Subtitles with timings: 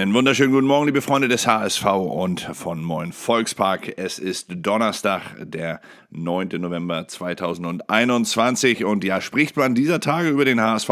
[0.00, 3.98] Einen wunderschönen guten Morgen, liebe Freunde des HSV und von Moin Volkspark.
[3.98, 6.48] Es ist Donnerstag, der 9.
[6.58, 10.88] November 2021 und ja, spricht man dieser Tage über den HSV,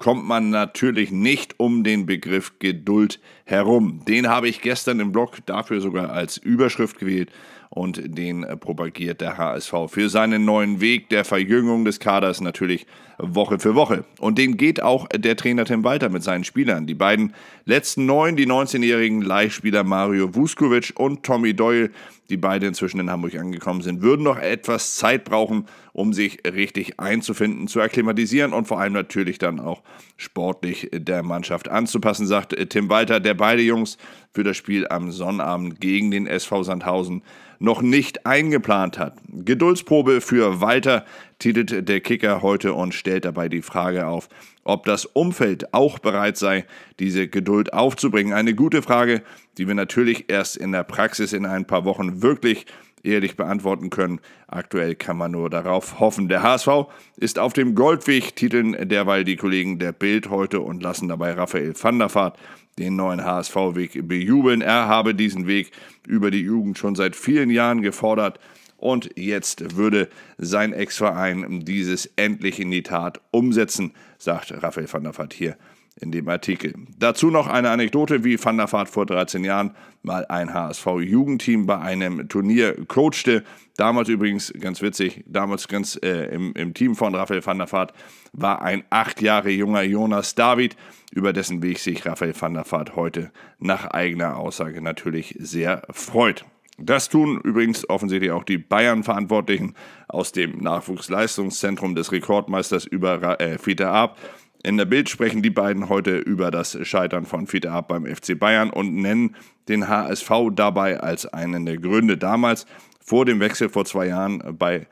[0.00, 4.02] kommt man natürlich nicht um den Begriff Geduld herum.
[4.08, 7.30] Den habe ich gestern im Blog dafür sogar als Überschrift gewählt
[7.68, 12.86] und den propagiert der HSV für seinen neuen Weg der Verjüngung des Kaders natürlich
[13.18, 14.04] Woche für Woche.
[14.18, 16.86] Und den geht auch der Trainer Tim Walter mit seinen Spielern.
[16.86, 17.34] Die beiden
[17.66, 21.90] letzten neun, die 19-jährigen Leihspieler Mario Vuskovic und Tommy Doyle,
[22.30, 27.00] die beide inzwischen in Hamburg angekommen sind, würden noch etwas Zeit brauchen, um sich richtig
[27.00, 29.82] einzufinden, zu akklimatisieren und vor allem natürlich dann auch
[30.16, 33.98] sportlich der Mannschaft anzupassen, sagt Tim Walter, der beide Jungs
[34.32, 37.22] für das Spiel am Sonnabend gegen den SV Sandhausen
[37.60, 39.18] noch nicht eingeplant hat.
[39.28, 41.04] Geduldsprobe für Walter
[41.38, 44.28] titelt der Kicker heute und stellt dabei die Frage auf,
[44.64, 46.64] ob das Umfeld auch bereit sei,
[46.98, 48.32] diese Geduld aufzubringen.
[48.32, 49.22] Eine gute Frage,
[49.58, 52.66] die wir natürlich erst in der Praxis in ein paar Wochen wirklich
[53.02, 54.20] ehrlich beantworten können.
[54.46, 56.28] Aktuell kann man nur darauf hoffen.
[56.28, 56.68] Der HSV
[57.16, 61.74] ist auf dem Goldweg, titeln derweil die Kollegen der Bild heute und lassen dabei Raphael
[61.80, 62.38] van der Vaart
[62.78, 64.62] den neuen HSV-Weg bejubeln.
[64.62, 65.72] Er habe diesen Weg
[66.06, 68.38] über die Jugend schon seit vielen Jahren gefordert
[68.76, 75.16] und jetzt würde sein Ex-Verein dieses endlich in die Tat umsetzen, sagt Raphael van der
[75.16, 75.56] Vaart hier
[76.00, 76.74] in dem Artikel.
[76.98, 81.78] Dazu noch eine Anekdote, wie Van der Vaart vor 13 Jahren mal ein HSV-Jugendteam bei
[81.78, 83.44] einem Turnier coachte.
[83.76, 87.92] Damals übrigens, ganz witzig, damals ganz äh, im, im, Team von Raphael van der Vaart
[88.32, 90.76] war ein acht Jahre junger Jonas David,
[91.12, 96.44] über dessen Weg sich Raphael van der Vaart heute nach eigener Aussage natürlich sehr freut.
[96.82, 99.74] Das tun übrigens offensichtlich auch die Bayern-Verantwortlichen
[100.08, 104.16] aus dem Nachwuchsleistungszentrum des Rekordmeisters über äh, Fiete Ab.
[104.62, 108.38] In der Bild sprechen die beiden heute über das Scheitern von Fiete Ab beim FC
[108.38, 109.34] Bayern und nennen
[109.68, 112.18] den HSV dabei als einen der Gründe.
[112.18, 112.66] Damals,
[113.02, 114.86] vor dem Wechsel vor zwei Jahren bei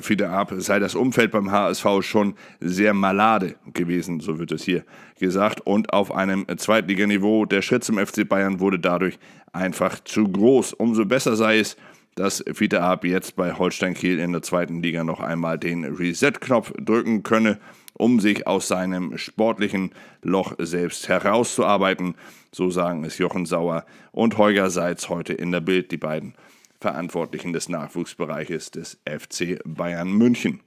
[0.00, 4.84] Fiete Ab, sei das Umfeld beim HSV schon sehr malade gewesen, so wird es hier
[5.20, 5.60] gesagt.
[5.60, 9.20] Und auf einem Zweitliganiveau, der Schritt zum FC Bayern wurde dadurch
[9.52, 10.72] einfach zu groß.
[10.72, 11.76] Umso besser sei es,
[12.16, 16.72] dass Fiete Ab jetzt bei Holstein Kiel in der zweiten Liga noch einmal den Reset-Knopf
[16.80, 17.60] drücken könne,
[17.98, 19.90] um sich aus seinem sportlichen
[20.22, 22.14] Loch selbst herauszuarbeiten.
[22.52, 26.34] So sagen es Jochen Sauer und Holger Seitz heute in der Bild, die beiden
[26.80, 30.60] Verantwortlichen des Nachwuchsbereiches des FC Bayern München.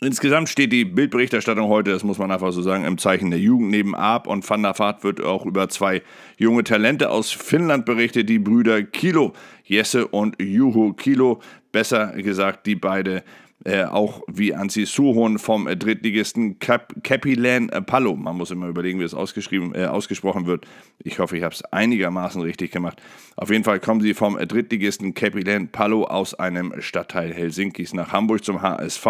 [0.00, 3.70] Insgesamt steht die Bildberichterstattung heute, das muss man einfach so sagen, im Zeichen der Jugend.
[3.70, 6.02] Neben Ab und Van der Vaart wird auch über zwei
[6.36, 9.32] junge Talente aus Finnland berichtet, die Brüder Kilo,
[9.64, 11.40] Jesse und Juho Kilo.
[11.72, 13.22] Besser gesagt, die beide
[13.64, 18.14] äh, auch wie Ansi Suhon vom äh, Drittligisten Cap Capilan Palo.
[18.14, 20.66] Man muss immer überlegen, wie es ausgeschrieben, äh, ausgesprochen wird.
[21.02, 23.02] Ich hoffe, ich habe es einigermaßen richtig gemacht.
[23.36, 28.12] Auf jeden Fall kommen sie vom äh, Drittligisten Capilan Palo aus einem Stadtteil Helsinkis nach
[28.12, 29.06] Hamburg zum HSV,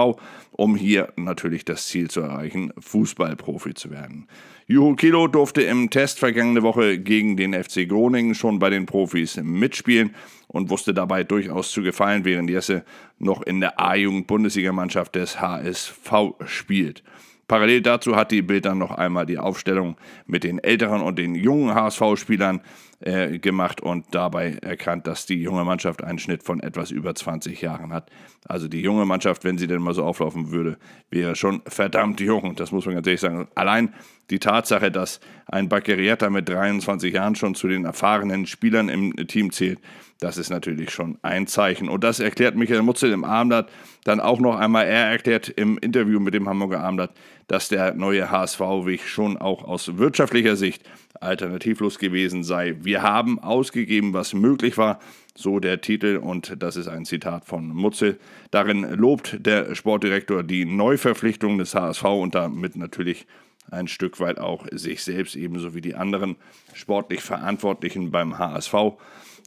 [0.53, 4.27] um hier natürlich das Ziel zu erreichen, Fußballprofi zu werden.
[4.69, 9.37] Juho Kilo durfte im Test vergangene Woche gegen den FC Groningen schon bei den Profis
[9.37, 10.13] mitspielen
[10.49, 12.85] und wusste dabei durchaus zu gefallen, während Jesse
[13.19, 16.13] noch in der A-Jugend-Bundesligamannschaft des HSV
[16.47, 17.03] spielt.
[17.49, 19.97] Parallel dazu hat die Bild dann noch einmal die Aufstellung
[20.27, 22.61] mit den älteren und den jungen HSV-Spielern
[23.01, 27.61] äh, gemacht und dabei erkannt, dass die junge Mannschaft einen Schnitt von etwas über 20
[27.61, 28.11] Jahren hat.
[28.49, 30.77] Also die junge Mannschaft, wenn sie denn mal so auflaufen würde,
[31.11, 32.57] wäre schon verdammt jung.
[32.57, 33.47] Das muss man ganz ehrlich sagen.
[33.55, 33.95] Allein
[34.31, 39.53] die Tatsache, dass ein Baccarietta mit 23 Jahren schon zu den erfahrenen Spielern im Team
[39.53, 39.79] zählt,
[40.21, 41.89] das ist natürlich schon ein Zeichen.
[41.89, 43.71] Und das erklärt Michael Mutzel im Abendblatt
[44.05, 44.87] dann auch noch einmal.
[44.87, 47.13] Er erklärt im Interview mit dem Hamburger Abendblatt,
[47.49, 50.83] dass der neue HSV-Weg schon auch aus wirtschaftlicher Sicht
[51.21, 52.77] alternativlos gewesen sei.
[52.81, 55.01] Wir haben ausgegeben, was möglich war,
[55.35, 58.19] so der Titel und das ist ein Zitat von Mutzel.
[58.51, 63.27] Darin lobt der Sportdirektor die Neuverpflichtung des HSV und damit natürlich
[63.71, 66.37] ein Stück weit auch sich selbst ebenso wie die anderen
[66.75, 68.75] sportlich Verantwortlichen beim HSV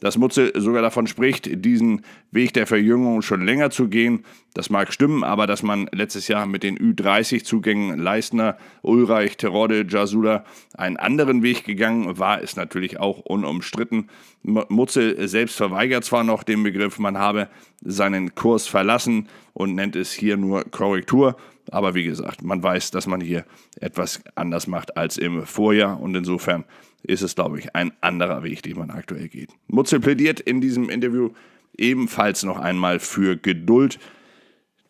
[0.00, 4.24] dass Mutze sogar davon spricht, diesen Weg der Verjüngung schon länger zu gehen.
[4.54, 10.44] Das mag stimmen, aber dass man letztes Jahr mit den Ü30-Zugängen Leistner, Ulreich, Terodde, Jasula
[10.76, 14.08] einen anderen Weg gegangen war, ist natürlich auch unumstritten.
[14.42, 17.48] Mutze selbst verweigert zwar noch den Begriff, man habe
[17.82, 21.36] seinen Kurs verlassen und nennt es hier nur Korrektur.
[21.70, 23.44] Aber wie gesagt, man weiß, dass man hier
[23.80, 26.64] etwas anders macht als im Vorjahr und insofern
[27.02, 29.50] ist es, glaube ich, ein anderer Weg, den man aktuell geht.
[29.68, 31.30] Mutzel plädiert in diesem Interview
[31.76, 33.98] ebenfalls noch einmal für Geduld,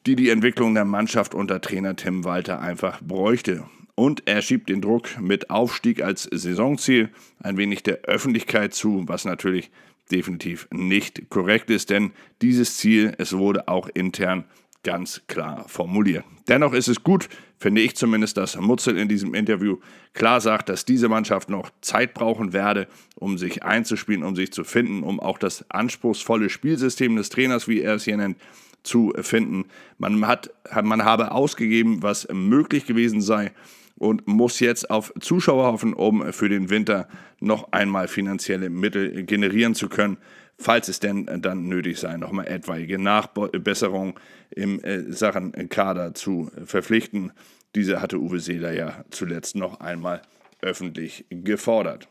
[0.06, 3.64] die die Entwicklung der Mannschaft unter Trainer Tim Walter einfach bräuchte.
[3.94, 9.24] Und er schiebt den Druck mit Aufstieg als Saisonziel ein wenig der Öffentlichkeit zu, was
[9.24, 9.70] natürlich
[10.10, 14.44] definitiv nicht korrekt ist, denn dieses Ziel, es wurde auch intern
[14.82, 16.24] ganz klar formuliert.
[16.48, 17.28] Dennoch ist es gut,
[17.58, 19.78] finde ich zumindest, dass Mutzel in diesem Interview
[20.14, 24.64] klar sagt, dass diese Mannschaft noch Zeit brauchen werde, um sich einzuspielen, um sich zu
[24.64, 28.38] finden, um auch das anspruchsvolle Spielsystem des Trainers, wie er es hier nennt,
[28.82, 29.66] zu finden.
[29.98, 30.50] Man, hat,
[30.82, 33.52] man habe ausgegeben, was möglich gewesen sei
[33.98, 37.06] und muss jetzt auf Zuschauer hoffen, um für den Winter
[37.38, 40.16] noch einmal finanzielle Mittel generieren zu können
[40.60, 44.14] falls es denn dann nötig sei, nochmal etwaige Nachbesserungen
[44.50, 47.32] im äh, Sachen Kader zu verpflichten.
[47.74, 50.22] Diese hatte Uwe Seeler ja zuletzt noch einmal
[50.60, 52.08] öffentlich gefordert.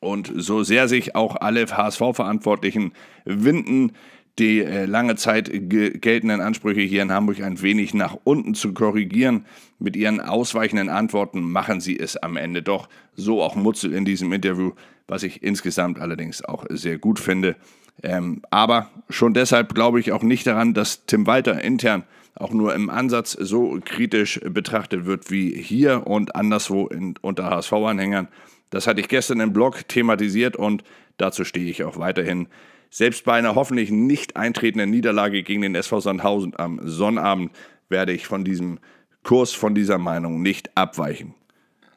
[0.00, 2.92] Und so sehr sich auch alle HSV-Verantwortlichen
[3.24, 3.92] winden,
[4.38, 9.46] die äh, lange Zeit geltenden Ansprüche hier in Hamburg ein wenig nach unten zu korrigieren.
[9.78, 12.88] Mit ihren ausweichenden Antworten machen sie es am Ende doch.
[13.14, 14.72] So auch Mutzel in diesem Interview,
[15.06, 17.54] was ich insgesamt allerdings auch sehr gut finde.
[18.02, 22.04] Ähm, aber schon deshalb glaube ich auch nicht daran, dass Tim Walter intern
[22.34, 28.26] auch nur im Ansatz so kritisch betrachtet wird wie hier und anderswo in, unter HSV-Anhängern.
[28.70, 30.82] Das hatte ich gestern im Blog thematisiert und
[31.16, 32.48] dazu stehe ich auch weiterhin.
[32.96, 37.50] Selbst bei einer hoffentlich nicht eintretenden Niederlage gegen den SV Sandhausen am Sonnabend
[37.88, 38.78] werde ich von diesem
[39.24, 41.34] Kurs, von dieser Meinung nicht abweichen.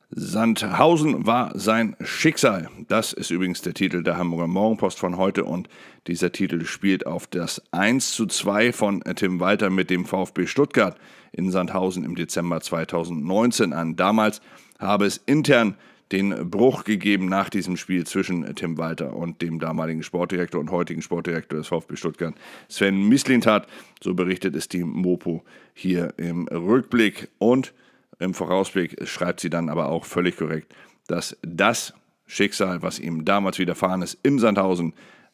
[0.09, 2.71] Sandhausen war sein Schicksal.
[2.87, 5.69] Das ist übrigens der Titel der Hamburger Morgenpost von heute und
[6.07, 10.97] dieser Titel spielt auf das 1 zu 2 von Tim Walter mit dem VfB Stuttgart
[11.31, 13.97] in Sandhausen im Dezember 2019 an.
[13.97, 14.41] Damals
[14.79, 15.75] habe es intern
[16.11, 21.01] den Bruch gegeben nach diesem Spiel zwischen Tim Walter und dem damaligen Sportdirektor und heutigen
[21.01, 22.35] Sportdirektor des VfB Stuttgart,
[22.69, 23.67] Sven Mislintat.
[24.01, 25.43] So berichtet es die Mopo
[25.73, 27.29] hier im Rückblick.
[27.39, 27.73] Und
[28.19, 30.73] im Vorausblick schreibt sie dann aber auch völlig korrekt,
[31.07, 31.93] dass das
[32.25, 34.93] Schicksal, was ihm damals widerfahren ist in Sandhausen,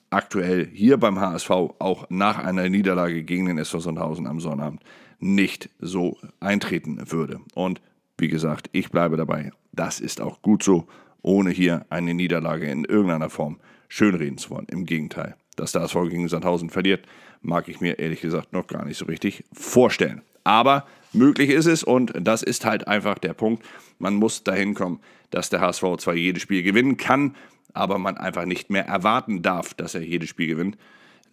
[0.09, 4.81] aktuell hier beim HSV auch nach einer Niederlage gegen den SV Sandhausen am Sonnabend
[5.19, 7.39] nicht so eintreten würde.
[7.55, 7.81] Und
[8.23, 9.51] wie gesagt, ich bleibe dabei.
[9.73, 10.87] Das ist auch gut so,
[11.23, 13.59] ohne hier eine Niederlage in irgendeiner Form
[13.89, 14.65] schönreden zu wollen.
[14.71, 17.05] Im Gegenteil, dass der HSV gegen Sandhausen verliert,
[17.41, 20.21] mag ich mir ehrlich gesagt noch gar nicht so richtig vorstellen.
[20.45, 23.65] Aber möglich ist es und das ist halt einfach der Punkt.
[23.99, 27.35] Man muss dahin kommen, dass der HSV zwar jedes Spiel gewinnen kann,
[27.73, 30.77] aber man einfach nicht mehr erwarten darf, dass er jedes Spiel gewinnt.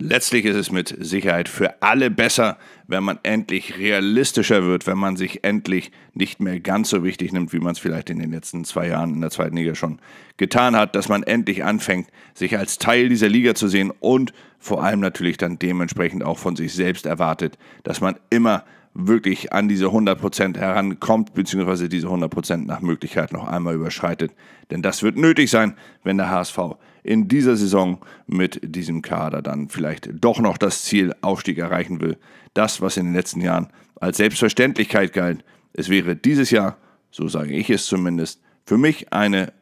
[0.03, 2.57] Letztlich ist es mit Sicherheit für alle besser,
[2.87, 7.53] wenn man endlich realistischer wird, wenn man sich endlich nicht mehr ganz so wichtig nimmt,
[7.53, 9.99] wie man es vielleicht in den letzten zwei Jahren in der zweiten Liga schon
[10.39, 14.83] getan hat, dass man endlich anfängt, sich als Teil dieser Liga zu sehen und vor
[14.83, 18.65] allem natürlich dann dementsprechend auch von sich selbst erwartet, dass man immer
[18.95, 24.33] wirklich an diese 100% herankommt, beziehungsweise diese 100% nach Möglichkeit noch einmal überschreitet.
[24.71, 26.59] Denn das wird nötig sein, wenn der HSV
[27.03, 32.19] in dieser Saison mit diesem Kader dann vielleicht doch noch das Ziel Aufstieg erreichen will.
[32.55, 36.77] Das, was in den letzten Jahren als Selbstverständlichkeit galt, es wäre dieses Jahr,
[37.11, 39.53] so sage ich es zumindest, für mich eine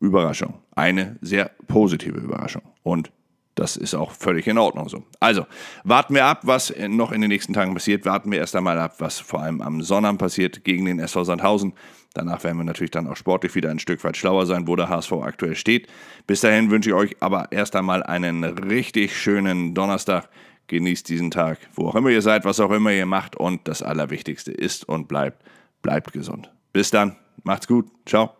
[0.00, 0.54] Überraschung.
[0.74, 2.62] Eine sehr positive Überraschung.
[2.82, 3.10] Und
[3.58, 5.02] das ist auch völlig in Ordnung so.
[5.18, 5.46] Also,
[5.82, 8.06] warten wir ab, was noch in den nächsten Tagen passiert.
[8.06, 11.72] Warten wir erst einmal ab, was vor allem am Sonnabend passiert gegen den SV Sandhausen.
[12.14, 14.88] Danach werden wir natürlich dann auch sportlich wieder ein Stück weit schlauer sein, wo der
[14.88, 15.88] HSV aktuell steht.
[16.26, 20.28] Bis dahin wünsche ich euch aber erst einmal einen richtig schönen Donnerstag.
[20.68, 23.36] Genießt diesen Tag, wo auch immer ihr seid, was auch immer ihr macht.
[23.36, 25.42] Und das Allerwichtigste ist und bleibt,
[25.82, 26.50] bleibt gesund.
[26.72, 28.30] Bis dann, macht's gut, ciao.